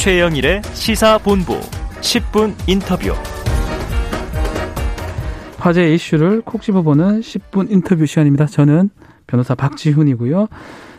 [0.00, 1.60] 최영일의 시사본부
[2.00, 3.12] 10분 인터뷰.
[5.58, 8.46] 화제 이슈를 콕 집어보는 10분 인터뷰 시간입니다.
[8.46, 8.88] 저는
[9.26, 10.48] 변호사 박지훈이고요.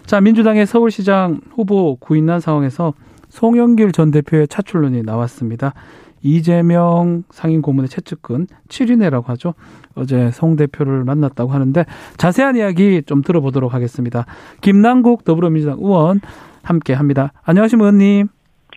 [0.06, 2.94] 자, 민주당의 서울시장 후보 구인난 상황에서
[3.30, 5.74] 송영길 전 대표의 차출론이 나왔습니다.
[6.22, 9.56] 이재명 상임 고문의 최측근 7인회라고 하죠.
[9.96, 11.88] 어제 송 대표를 만났다고 하는데
[12.18, 14.28] 자세한 이야기 좀 들어보도록 하겠습니다.
[14.62, 16.22] 김남국 더불어민주당 의원
[16.62, 17.34] 함께 합니다.
[17.42, 18.28] 안녕하십니까, 의원님.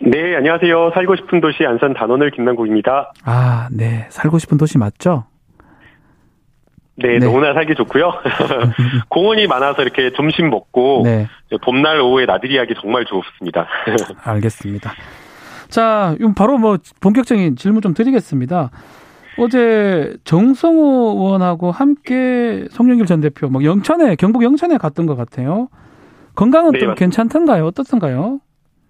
[0.03, 0.91] 네, 안녕하세요.
[0.95, 3.13] 살고 싶은 도시 안산 단원을 김남국입니다.
[3.25, 4.07] 아, 네.
[4.11, 5.25] 살고 싶은 도시 맞죠?
[6.97, 7.27] 네, 네.
[7.27, 8.13] 너무나 살기 좋고요.
[9.09, 11.27] 공원이 많아서 이렇게 점심 먹고 네.
[11.63, 13.67] 봄날 오후에 나들이 하기 정말 좋습니다.
[14.23, 14.93] 알겠습니다.
[15.69, 18.71] 자, 바로 뭐 본격적인 질문 좀 드리겠습니다.
[19.39, 25.69] 어제 정성호 의원하고 함께 송영길 전 대표 뭐 영천에 경북 영천에 갔던 것 같아요.
[26.37, 26.95] 건강은 네, 좀 맞습니다.
[26.95, 27.67] 괜찮던가요?
[27.67, 28.41] 어떻던가요?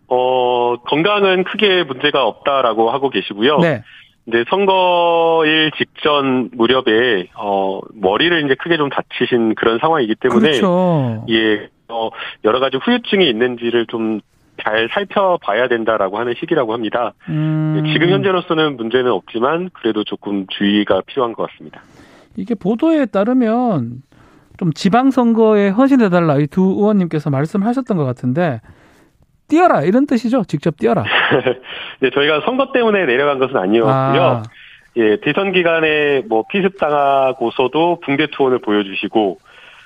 [0.09, 3.59] 어, 건강은 크게 문제가 없다라고 하고 계시고요.
[3.59, 3.83] 네.
[4.27, 11.25] 이제 선거일 직전 무렵에 어, 머리를 이제 크게 좀 다치신 그런 상황이기 때문에 그렇죠.
[11.29, 12.09] 예, 어,
[12.45, 14.21] 여러 가지 후유증이 있는지를 좀
[14.63, 17.13] 잘 살펴봐야 된다라고 하는 시기라고 합니다.
[17.29, 21.81] 음, 예, 지금 현재로서는 문제는 없지만 그래도 조금 주의가 필요한 것 같습니다.
[22.37, 24.03] 이게 보도에 따르면
[24.57, 28.61] 좀 지방선거에 헌신해달라 이 두 의원님께서 말씀하셨던 것 같은데
[29.49, 30.45] 뛰어라 이런 뜻이죠.
[30.45, 31.05] 직접 뛰어라.
[32.01, 33.93] 네, 저희가 선거 때문에 내려간 것은 아니었고요.
[33.93, 34.43] 아,
[34.97, 39.39] 예, 대선 기간에 뭐 피습당하고서도 붕대 투혼을 보여주시고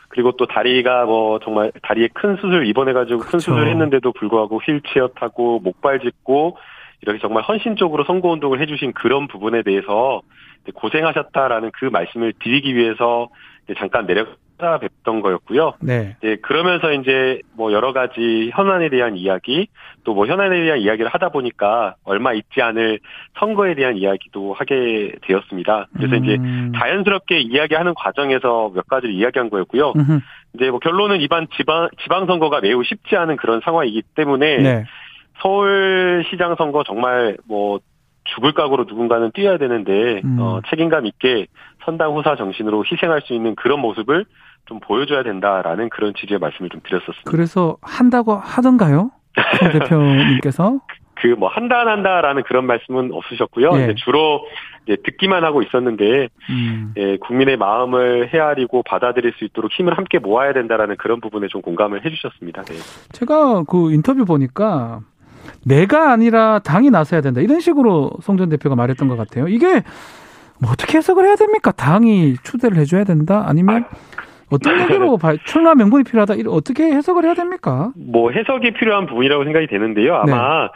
[0.09, 3.39] 그리고 또 다리가 뭐 정말 다리에 큰 수술 입원해가지고 큰 그쵸.
[3.39, 6.57] 수술을 했는데도 불구하고 휠체어 타고 목발 짚고
[7.03, 10.23] 이렇게 정말 헌신적으로 선거 운동을 해주신 그런 부분에 대해서
[10.75, 13.29] 고생하셨다라는 그 말씀을 드리기 위해서
[13.79, 14.27] 잠깐 내려
[14.59, 15.75] 가 뵙던 거였고요.
[15.81, 16.17] 네.
[16.25, 19.69] 예, 그러면서 이제 뭐 여러 가지 현안에 대한 이야기,
[20.05, 22.99] 또 뭐 현안에 대한 이야기를 하다 보니까 얼마 있지 않을
[23.39, 25.87] 선거에 대한 이야기도 하게 되었습니다.
[25.95, 29.93] 그래서 이제 음, 자연스럽게 이야기하는 과정에서 몇 가지를 이야기한 거였고요.
[29.95, 30.19] 음흠.
[30.55, 34.85] 이제 뭐 결론은 이번 지방, 지방 선거가 매우 쉽지 않은 그런 상황이기 때문에 네.
[35.41, 37.79] 서울시장 선거 정말 뭐
[38.25, 40.39] 죽을 각오로 누군가는 뛰어야 되는데 음.
[40.41, 41.47] 어, 책임감 있게
[41.85, 44.25] 선당 후사 정신으로 희생할 수 있는 그런 모습을
[44.69, 47.31] 좀 보여줘야 된다라는 그런 취지의 말씀을 좀 드렸었습니다.
[47.31, 49.11] 그래서 한다고 하던가요?
[49.59, 50.81] 송 대표님께서?
[51.21, 53.71] 그 뭐 한다 안 한다라는 그런 말씀은 없으셨고요.
[53.81, 53.95] 예.
[53.97, 54.41] 주로
[54.87, 60.53] 이제 듣기만 하고 있었는데 음, 예, 국민의 마음을 헤아리고 받아들일 수 있도록 힘을 함께 모아야
[60.53, 62.63] 된다라는 그런 부분에 좀 공감을 해주셨습니다.
[62.63, 62.75] 네.
[63.11, 65.01] 제가 그 인터뷰 보니까
[65.65, 69.49] 내가 아니라 당이 나서야 된다 이런 식으로 송 전 대표가 말했던 것 같아요.
[69.49, 69.83] 이게
[70.61, 71.73] 뭐 어떻게 해석을 해야 됩니까?
[71.73, 73.43] 당이 추대를 해줘야 된다?
[73.47, 73.87] 아니면
[74.51, 76.35] 어떤 얘기로 봐- 출마 명분이 필요하다?
[76.35, 77.93] 이런 어떻게 해석을 해야 됩니까?
[77.97, 80.15] 뭐 해석이 필요한 부분이라고 생각이 되는데요.
[80.17, 80.69] 아마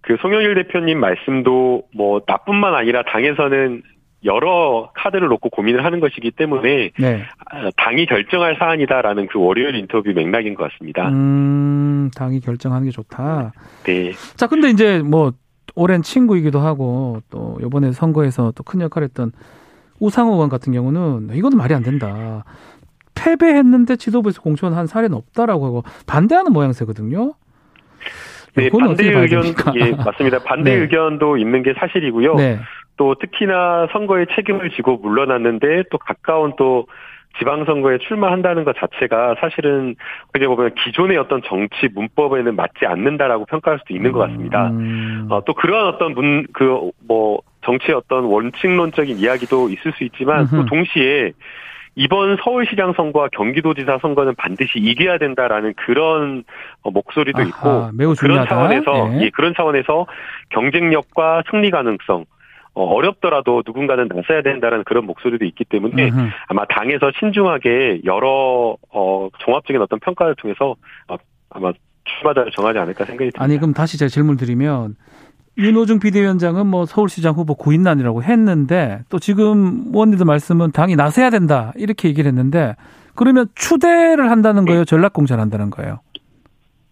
[0.00, 3.82] 그 송영일 대표님 말씀도 뭐 나뿐만 아니라 당에서는
[4.24, 7.22] 여러 카드를 놓고 고민을 하는 것이기 때문에 네.
[7.50, 11.08] 아, 당이 결정할 사안이다라는 그 월요일 인터뷰 맥락인 것 같습니다.
[11.08, 13.52] 음, 당이 결정하는 게 좋다.
[13.84, 14.12] 네.
[14.36, 15.32] 자, 근데 이제 뭐
[15.76, 19.30] 오랜 친구이기도 하고 또 이번에 선거에서 또 큰 역할을 했던
[20.00, 22.44] 우상호 의원 같은 경우는 이거는 말이 안 된다.
[23.18, 27.34] 패배했는데 지도부에서 공천한 사례는 없다라고 하고 반대하는 모양새거든요.
[28.54, 29.44] 네, 반대 의견?
[29.76, 30.38] 예, 맞습니다.
[30.40, 30.80] 반대 네.
[30.80, 32.34] 의견도 있는 게 사실이고요.
[32.36, 32.58] 네.
[32.96, 36.86] 또 특히나 선거에 책임을 지고 물러났는데 또 가까운 또
[37.38, 39.94] 지방선거에 출마한다는 것 자체가 사실은
[40.28, 44.70] 어떻게 보면 기존의 어떤 정치 문법에는 맞지 않는다라고 평가할 수도 있는 것 같습니다.
[44.70, 50.48] 음, 어, 또 그런 어떤 문, 그, 뭐, 정치의 어떤 원칙론적인 이야기도 있을 수 있지만
[50.48, 50.66] 또 음흠.
[50.66, 51.32] 동시에
[51.98, 56.44] 이번 서울시장 선거와 경기도지사 선거는 반드시 이겨야 된다라는 그런
[56.82, 58.48] 어, 목소리도 아하, 있고 매우 그런 중요하다.
[58.48, 59.24] 차원에서 예.
[59.24, 60.06] 예, 그런 차원에서
[60.50, 62.24] 경쟁력과 승리 가능성
[62.74, 66.28] 어, 어렵더라도 누군가는 나서야 된다는 그런 목소리도 있기 때문에 음흠.
[66.46, 70.76] 아마 당에서 신중하게 여러 어, 종합적인 어떤 평가를 통해서
[71.08, 71.16] 어,
[71.50, 71.72] 아마
[72.04, 73.42] 출마자를 정하지 않을까 생각이 듭니다.
[73.42, 74.94] 아니 그럼 다시 제가 질문 드리면
[75.58, 82.08] 윤호중 비대위원장은 뭐 서울시장 후보 구인난이라고 했는데 또 지금 의원님들 말씀은 당이 나서야 된다 이렇게
[82.08, 82.76] 얘기를 했는데
[83.14, 85.98] 그러면 추대를 한다는 거예요, 전략공천 한다는 거예요.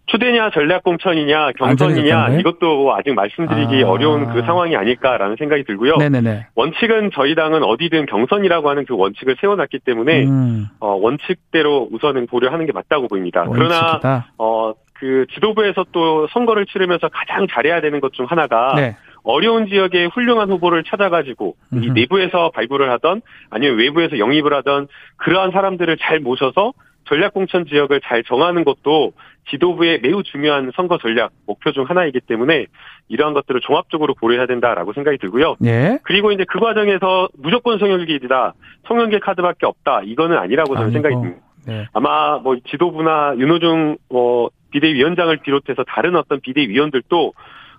[0.07, 2.39] 추대냐 전략공천이냐 경선이냐?
[2.39, 3.89] 이것도 아직 말씀드리기 아.
[3.89, 5.97] 어려운 그 상황이 아닐까라는 생각이 들고요.
[5.97, 6.47] 네네네.
[6.55, 12.65] 원칙은 저희 당은 어디든 경선이라고 하는 그 원칙을 세워놨기 때문에 음, 어, 원칙대로 우선은 고려하는
[12.65, 13.45] 게 맞다고 보입니다.
[13.51, 14.31] 그러나 원칙이다.
[14.37, 18.95] 어, 그 지도부에서 또 선거를 치르면서 가장 잘해야 되는 것 중 하나가 네.
[19.23, 21.93] 어려운 지역에 훌륭한 후보를 찾아가지고 이 음흠.
[21.93, 26.73] 내부에서 발굴을 하던 아니면 외부에서 영입을 하던 그러한 사람들을 잘 모셔서
[27.09, 29.13] 전략공천 지역을 잘 정하는 것도
[29.49, 32.65] 지도부의 매우 중요한 선거 전략 목표 중 하나이기 때문에
[33.09, 35.55] 이러한 것들을 종합적으로 고려해야 된다라고 생각이 들고요.
[35.65, 35.99] 예.
[36.03, 38.53] 그리고 이제 그 과정에서 무조건 송영길이다,
[38.87, 41.21] 송영길 카드밖에 없다 이거는 아니라고 저는 생각이 아니고.
[41.21, 41.47] 듭니다.
[41.67, 41.85] 네.
[41.93, 47.33] 아마 뭐 지도부나 윤호중 뭐 비대위원장을 비롯해서 다른 어떤 비대위원들도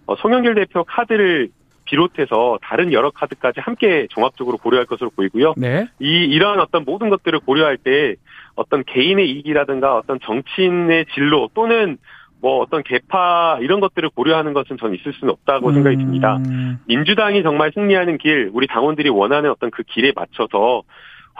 [0.06, 1.50] 어, 송영길 대표 카드를
[1.84, 5.54] 비롯해서 다른 여러 카드까지 함께 종합적으로 고려할 것으로 보이고요.
[5.56, 5.88] 네.
[6.00, 8.16] 이 이러한 어떤 모든 것들을 고려할 때
[8.54, 11.96] 어떤 개인의 이익이라든가 어떤 정치인의 진로 또는
[12.40, 16.36] 뭐 어떤 개파 이런 것들을 고려하는 것은 전 있을 수는 없다고 생각이 듭니다.
[16.36, 20.82] 음, 민주당이 정말 승리하는 길, 우리 당원들이 원하는 어떤 그 길에 맞춰서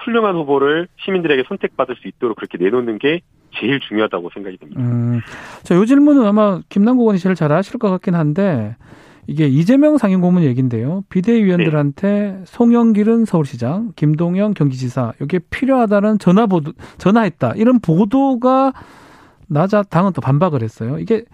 [0.04, 3.20] 훌륭한 후보를 시민들에게 선택받을 수 있도록 그렇게 내놓는 게
[3.60, 4.80] 제일 중요하다고 생각이 듭니다.
[4.80, 5.20] 음.
[5.62, 8.76] 자, 요 질문은 아마 김남국 의원이 제일 잘 아실 것 같긴 한데
[9.26, 11.04] 이게 이재명 상임고문 얘기인데요.
[11.10, 18.72] 비대위원들한테 송영길은 서울시장, 김동연 경기지사 이게 필요하다는 전화 보도 전화했다 이런 보도가
[19.46, 20.98] 나자 당은 또 반박을 했어요.
[20.98, 21.24] 이게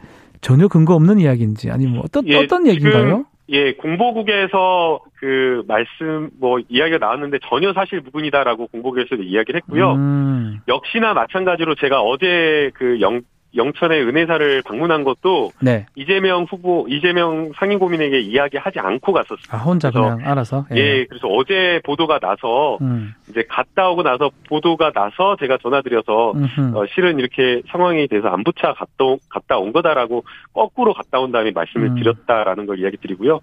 [0.40, 3.26] 전혀 근거 없는 이야기인지 아니면 어떤 예, 어떤 얘기인가요?
[3.50, 9.92] 예, 공보국에서 그 말씀 뭐 이야기가 나왔는데 전혀 사실 무근이다라고 공보국에서 이야기를 했고요.
[9.92, 13.20] 음, 역시나 마찬가지로 제가 어제 그 영,
[13.56, 15.86] 영천의 은혜사를 방문한 것도 네.
[15.94, 19.36] 이재명 후보, 이재명 상임고민에게 이야기하지 않고 갔었어요.
[19.50, 20.66] 아 혼자 그냥 알아서.
[20.72, 26.76] 예, 그래서 어제 보도가 나서 음, 이제 갔다 오고 나서 보도가 나서 제가 전화드려서 음흠.
[26.76, 31.50] 어, 실은 이렇게 상황에 대해서 안부차 갔다, 온- 갔다 온 거다라고 거꾸로 갔다 온 다음에
[31.52, 31.94] 말씀을 음.
[31.96, 33.40] 드렸다라는 걸 이야기 드리고요.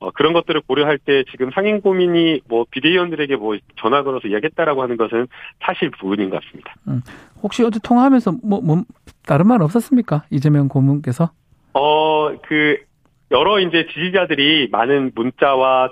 [0.00, 4.96] 어, 그런 것들을 고려할 때 지금 상임 고민이 뭐 비대위원들에게 뭐 전화 걸어서 이야기했다라고 하는
[4.96, 5.26] 것은
[5.60, 6.74] 사실 부분인 것 같습니다.
[7.42, 8.82] 혹시 어제 통화하면서 뭐, 뭐
[9.26, 10.24] 다른 말 없었습니까?
[10.30, 11.30] 이재명 고문께서?
[11.74, 12.78] 어, 그,
[13.30, 15.90] 여러 이제 지지자들이 많은 문자와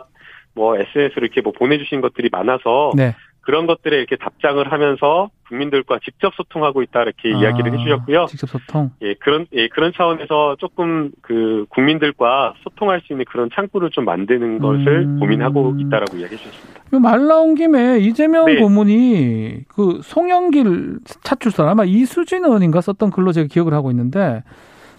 [0.55, 3.15] 뭐 SNS로 이렇게 뭐 보내주신 것들이 많아서 네.
[3.45, 8.27] 그런 것들에 이렇게 답장을 하면서 국민들과 직접 소통하고 있다 이렇게 아, 이야기를 해주셨고요.
[8.27, 8.91] 직접 소통.
[9.03, 14.59] 예, 그런, 예, 그런 차원에서 조금 그 국민들과 소통할 수 있는 그런 창구를 좀 만드는
[14.59, 15.21] 것을 음.
[15.21, 16.81] 고민하고 있다라고 이야기해 주셨습니다.
[16.89, 18.57] 이거 말 나온 김에 이재명 네.
[18.57, 24.43] 고문이 그 송영길 차출사 아마 이수진 의원인가 썼던 글로 제가 기억을 하고 있는데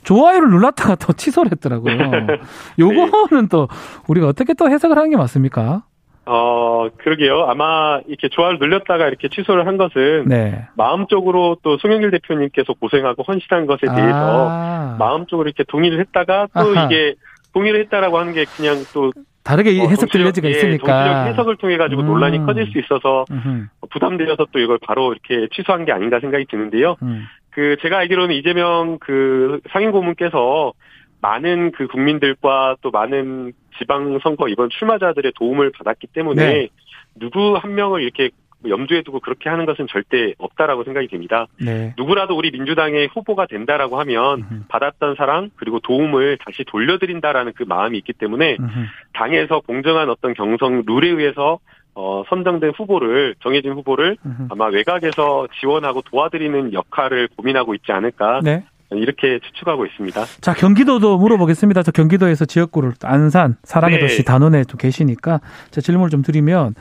[0.03, 1.95] 좋아요를 눌렀다가 또 취소를 했더라고요.
[1.97, 2.39] 네.
[2.79, 3.67] 요거는 또
[4.07, 5.83] 우리가 어떻게 또 해석을 하는 게 맞습니까?
[6.25, 7.45] 어, 그러게요.
[7.47, 10.67] 아마 이렇게 조화를 늘렸다가 이렇게 취소를 한 것은 네.
[10.75, 16.85] 마음적으로 또 송영길 대표님께서 고생하고 헌신한 것에 대해서 아, 마음적으로 이렇게 동의를 했다가 또 아하.
[16.85, 17.15] 이게
[17.53, 19.11] 동의를 했다라고 하는 게 그냥 또
[19.43, 20.87] 다르게 어, 해석될 여지가 예, 있으니까.
[20.87, 22.07] 정치적 해석을 통해 가지고 음.
[22.07, 26.95] 논란이 커질 수 있어서 음흠, 부담되어서 또 이걸 바로 이렇게 취소한 게 아닌가 생각이 드는데요.
[27.03, 27.25] 음.
[27.51, 30.73] 그 제가 알기로는 이재명 그 상임고문께서
[31.25, 36.67] 많은 그 국민들과 또 많은 지방선거 이번 출마자들의 도움을 받았기 때문에 네.
[37.15, 38.29] 누구 한 명을 이렇게
[38.67, 41.47] 염두에 두고 그렇게 하는 것은 절대 없다라고 생각이 됩니다.
[41.59, 41.93] 네.
[41.97, 48.13] 누구라도 우리 민주당의 후보가 된다라고 하면 받았던 사랑 그리고 도움을 다시 돌려드린다라는 그 마음이 있기
[48.13, 48.57] 때문에.
[49.13, 51.59] 당에서 공정한 어떤 경선 룰에 의해서
[51.93, 54.17] 어, 선정된 후보를 정해진 후보를.
[54.49, 58.63] 아마 외곽에서 지원하고 도와드리는 역할을 고민하고 있지 않을까 네.
[58.91, 60.25] 이렇게 추측하고 있습니다.
[60.41, 61.83] 자, 경기도도 물어보겠습니다.
[61.83, 64.01] 저 경기도에서 지역구를 안산, 사랑의 네.
[64.01, 65.41] 도시 단원에 좀 계시니까
[65.71, 66.75] 제 질문을 좀 드리면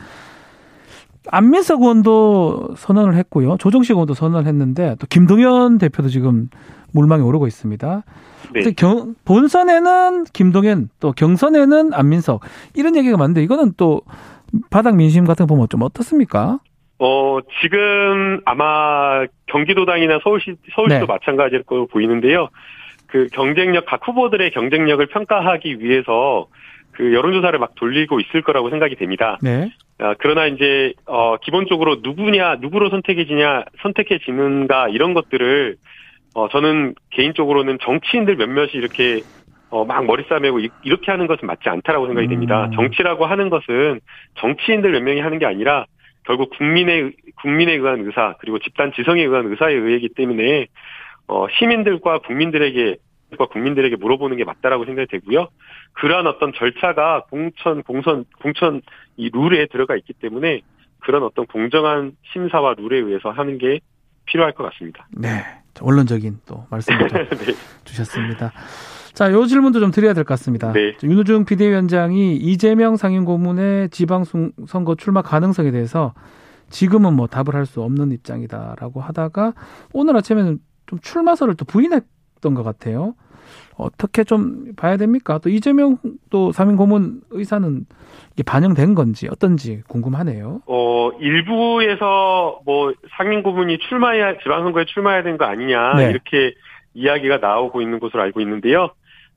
[1.28, 3.56] 안민석 의원도 선언을 했고요.
[3.58, 6.50] 조정식 의원도 선언을 했는데 또 김동연 대표도 지금
[6.92, 8.02] 물망에 오르고 있습니다.
[8.52, 8.72] 네.
[8.72, 12.40] 경, 본선에는 김동연, 또 경선에는 안민석
[12.74, 14.02] 이런 얘기가 많은데 이거는 또
[14.70, 16.60] 바닥 민심 같은 거 보면 좀 어떻습니까?
[17.04, 21.06] 어, 지금 아마 경기도당이나 서울시, 서울시도 네.
[21.06, 22.48] 마찬가지일 거로 보이는데요.
[23.08, 26.46] 그 경쟁력, 각 후보들의 경쟁력을 평가하기 위해서
[26.92, 29.38] 그 여론조사를 막 돌리고 있을 거라고 생각이 됩니다.
[29.42, 29.70] 네.
[29.98, 35.76] 아, 그러나 이제, 어, 기본적으로 누구냐, 누구로 선택해지냐, 선택해지는가, 이런 것들을,
[36.34, 39.20] 어, 저는 개인적으로는 정치인들 몇몇이 이렇게,
[39.70, 42.64] 어, 막 머리 싸매고 이- 이렇게 하는 것은 맞지 않다라고 생각이 됩니다.
[42.66, 42.72] 음.
[42.72, 44.00] 정치라고 하는 것은
[44.36, 45.84] 정치인들 몇 명이 하는 게 아니라
[46.24, 50.66] 결국 국민의, 국민에 의한 의사, 그리고 집단 지성에 의한 의사에 의하기 때문에,
[51.28, 52.96] 어, 시민들과 국민들에게,
[53.38, 55.48] 과 국민들에게 물어보는 게 맞다라고 생각이 되고요.
[55.94, 58.80] 그러한 어떤 절차가 공천, 공선, 공천
[59.16, 60.60] 이 룰에 들어가 있기 때문에
[61.00, 63.80] 그런 어떤 공정한 심사와 룰에 의해서 하는 게
[64.26, 65.08] 필요할 것 같습니다.
[65.10, 65.42] 네.
[65.80, 67.54] 원론적인 또 말씀을 좀 네.
[67.84, 68.52] 주셨습니다.
[69.14, 70.72] 자, 요 질문도 좀 드려야 될 것 같습니다.
[70.72, 70.96] 네.
[71.02, 76.14] 윤우중 비대위원장이 이재명 상임고문의 지방선거 출마 가능성에 대해서
[76.70, 79.54] 지금은 뭐 답을 할 수 없는 입장이다라고 하다가
[79.92, 83.14] 오늘 아침에는 좀 출마설을 또 부인했던 것 같아요.
[83.76, 85.38] 어떻게 좀 봐야 됩니까?
[85.38, 85.98] 또 이재명
[86.30, 87.86] 또 상임 고문 의사는
[88.32, 90.62] 이게 반영된 건지 어떤지 궁금하네요.
[90.66, 96.10] 어, 일부에서 뭐 상임 고문이 출마해야 지방선거에 출마해야 되는 거 아니냐 네.
[96.10, 96.54] 이렇게
[96.94, 98.90] 이야기가 나오고 있는 것으로 알고 있는데요.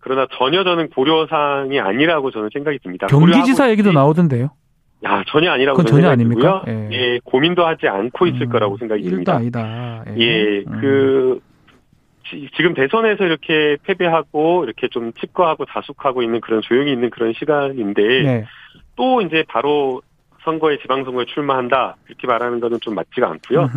[0.07, 3.07] 그러나 전혀 저는 고려사항이 아니라고 저는 생각이 듭니다.
[3.07, 4.51] 경기지사 얘기도 나오던데요.
[5.03, 6.63] 야 전혀 아니라고 저는 전혀 아닙니까?
[6.67, 6.89] 예.
[6.91, 9.35] 예, 고민도 하지 않고 있을 음, 거라고 생각이 듭니다.
[9.35, 10.03] 아니다.
[10.17, 10.77] 예, 음.
[10.81, 11.39] 그
[12.29, 18.01] 지- 지금 대선에서 이렇게 패배하고 이렇게 좀 칩거하고 다숙하고 있는 그런 조용히 있는 그런 시간인데
[18.23, 18.45] 네.
[18.95, 20.01] 또 이제 바로
[20.47, 23.69] 선거에 지방선거에 출마한다 이렇게 말하는 것은 좀 맞지가 않고요.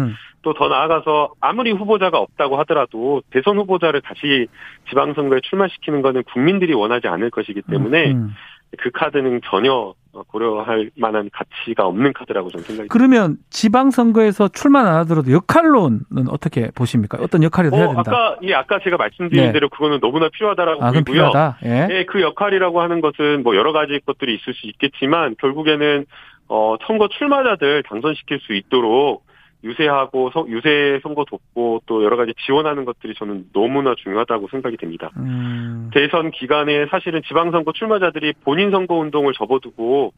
[0.43, 4.47] 또 더 나아가서 아무리 후보자가 없다고 하더라도 대선 후보자를 다시
[4.89, 8.31] 지방선거에 출마시키는 것은 국민들이 원하지 않을 것이기 때문에 음.
[8.79, 9.93] 그 카드는 전혀
[10.29, 12.93] 고려할 만한 가치가 없는 카드라고 저는 생각이 듭니다.
[12.93, 16.01] 그러면 지방선거에서 출마 안 하더라도 역할론은
[16.31, 17.19] 어떻게 보십니까?
[17.21, 18.03] 어떤 역할을 해야 어, 된다.
[18.07, 19.53] 아까 예 아까 제가 말씀드린 네.
[19.53, 21.31] 대로 그거는 너무나 필요하다라고 아, 그럼 보이고요.
[21.31, 21.59] 필요하다.
[21.65, 21.89] 예.
[21.91, 26.07] 예, 그 역할이라고 하는 것은 뭐 여러 가지 것들이 있을 수 있겠지만 결국에는
[26.53, 29.25] 어 선거 출마자들 당선시킬 수 있도록
[29.63, 35.11] 유세하고 서- 유세 선거 돕고 또 여러 가지 지원하는 것들이 저는 너무나 중요하다고 생각이 됩니다.
[35.19, 35.91] 음.
[35.95, 40.13] 대선 기간에 사실은 지방선거 출마자들이 본인 선거 운동을 접어두고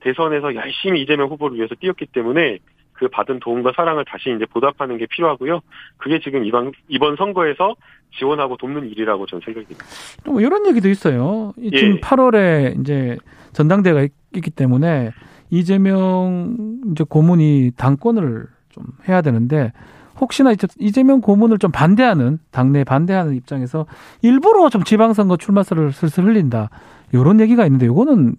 [0.00, 2.58] 대선에서 열심히 이재명 후보를 위해서 뛰었기 때문에
[2.94, 5.60] 그 받은 도움과 사랑을 다시 이제 보답하는 게 필요하고요.
[5.98, 7.76] 그게 지금 이번 이번 선거에서
[8.18, 9.84] 지원하고 돕는 일이라고 저는 생각이 듭니다.
[10.24, 11.52] 또 이런 얘기도 있어요.
[11.58, 11.76] 이 예.
[11.78, 13.18] 지금 8월에 이제
[13.52, 15.10] 전당대회가 있- 있기 때문에
[15.50, 16.56] 이재명
[16.90, 19.72] 이제 고문이 당권을 좀 해야 되는데
[20.20, 23.86] 혹시나 이제 이재명 고문을 좀 반대하는 당내 반대하는 입장에서
[24.22, 26.70] 일부러 좀 지방선거 출마설을 슬슬 흘린다.
[27.12, 28.36] 이런 얘기가 있는데 이거는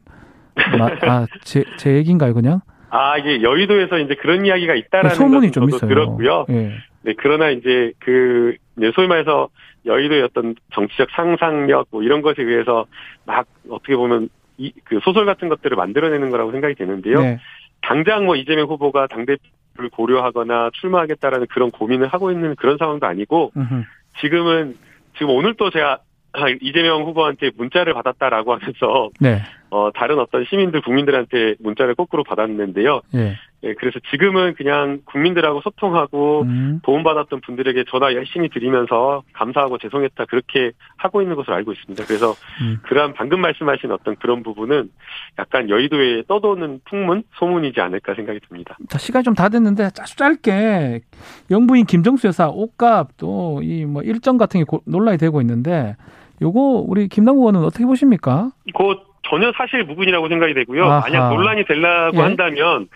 [0.56, 2.62] 아제 제 얘기인가요 그냥?
[2.90, 5.90] 아 이게 여의도에서 이제 그런 이야기가 있다라는 소문이 것은 좀 있어요.
[5.90, 6.46] 들었고요.
[6.50, 6.72] 예.
[7.04, 9.50] 네, 그러나 이제 그 이제 소위 말해서
[9.86, 12.86] 여의도의 어떤 정치적 상상력 뭐 이런 것에 의해서
[13.26, 17.20] 막 어떻게 보면 이 그 소설 같은 것들을 만들어내는 거라고 생각이 되는데요.
[17.22, 17.40] 네.
[17.82, 23.84] 당장 뭐 이재명 후보가 당대표를 고려하거나 출마하겠다라는 그런 고민을 하고 있는 그런 상황도 아니고 음흠.
[24.20, 24.76] 지금은
[25.18, 26.00] 지금 오늘 또 제가
[26.34, 29.42] 아, 이재명 후보한테 문자를 받았다라고 하면서 네.
[29.70, 33.02] 어 다른 어떤 시민들 국민들한테 문자를 거꾸로 받았는데요.
[33.16, 33.36] 예.
[33.64, 36.80] 예, 그래서 지금은 그냥 국민들하고 소통하고 음.
[36.84, 42.06] 도움받았던 분들에게 전화 열심히 드리면서 감사하고 죄송했다 그렇게 하고 있는 것으로 알고 있습니다.
[42.06, 42.78] 그래서 음.
[42.84, 44.92] 그러한 방금 말씀하신 어떤 그런 부분은
[45.40, 48.78] 약간 여의도에 떠도는 풍문, 소문이지 않을까 생각이 듭니다.
[48.90, 51.02] 자, 시간이 좀 다 됐는데 아주 짧게
[51.50, 55.96] 영부인 김정수 여사 옷값 또 이 뭐 일정 같은 게 고- 논란이 되고 있는데
[56.44, 58.52] 요거 우리 김남국 의원은 어떻게 보십니까?
[58.78, 58.84] 그
[59.30, 60.86] 전혀 사실 무근이라고 생각이 되고요.
[60.86, 61.02] 아하.
[61.02, 62.22] 만약 논란이 되려고 예.
[62.22, 62.88] 한다면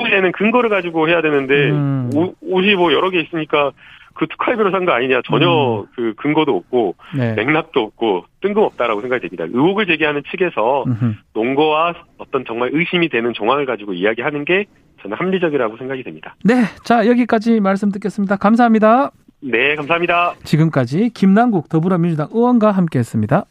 [0.00, 2.10] 에는 근거를 가지고 해야 되는데 음.
[2.14, 3.70] 옷- 옷이 뭐 여러 개 있으니까
[4.14, 5.86] 그 특활비로 산 거 아니냐 전혀 음.
[5.94, 7.34] 그 근거도 없고 네.
[7.34, 9.44] 맥락도 없고 뜬금없다라고 생각이 됩니다.
[9.48, 11.14] 의혹을 제기하는 측에서 음흠.
[11.34, 14.66] 논거와 어떤 정말 의심이 되는 정황을 가지고 이야기하는 게
[15.02, 16.34] 저는 합리적이라고 생각이 됩니다.
[16.44, 16.54] 네,
[16.84, 18.36] 자 여기까지 말씀 듣겠습니다.
[18.36, 19.10] 감사합니다.
[19.40, 20.34] 네, 감사합니다.
[20.44, 23.42] 지금까지 김남국 더불어민주당 의원과 함께했습니다.